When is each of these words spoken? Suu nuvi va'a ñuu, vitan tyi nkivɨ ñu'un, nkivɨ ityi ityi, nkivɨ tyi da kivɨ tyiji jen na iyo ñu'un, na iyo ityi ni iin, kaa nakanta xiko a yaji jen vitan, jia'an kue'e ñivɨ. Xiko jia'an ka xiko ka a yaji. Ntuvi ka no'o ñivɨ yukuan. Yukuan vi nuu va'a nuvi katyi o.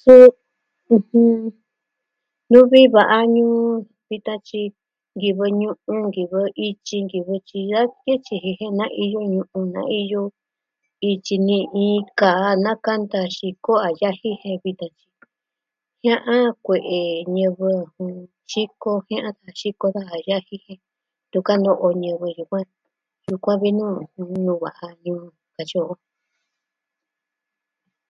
Suu 0.00 0.26
nuvi 2.50 2.80
va'a 2.94 3.18
ñuu, 3.34 3.60
vitan 4.08 4.38
tyi 4.46 4.60
nkivɨ 5.16 5.44
ñu'un, 5.60 5.98
nkivɨ 6.08 6.40
ityi 6.46 6.68
ityi, 6.70 6.96
nkivɨ 7.04 7.34
tyi 7.48 7.60
da 7.72 7.80
kivɨ 8.00 8.12
tyiji 8.24 8.50
jen 8.58 8.74
na 8.80 8.86
iyo 9.04 9.20
ñu'un, 9.34 9.64
na 9.74 9.82
iyo 10.00 10.22
ityi 11.10 11.36
ni 11.46 11.58
iin, 11.84 12.02
kaa 12.20 12.48
nakanta 12.64 13.18
xiko 13.36 13.72
a 13.86 13.88
yaji 14.00 14.30
jen 14.40 14.58
vitan, 14.64 14.92
jia'an 16.00 16.44
kue'e 16.64 16.98
ñivɨ. 17.36 17.70
Xiko 18.50 18.90
jia'an 19.06 19.34
ka 19.42 19.50
xiko 19.60 19.86
ka 19.96 20.02
a 20.14 20.16
yaji. 20.28 20.56
Ntuvi 21.26 21.46
ka 21.48 21.54
no'o 21.64 21.86
ñivɨ 22.02 22.26
yukuan. 22.36 22.66
Yukuan 23.30 23.58
vi 23.62 23.70
nuu 24.44 24.58
va'a 24.64 24.88
nuvi 25.04 25.28
katyi 25.54 25.78
o. 25.90 25.92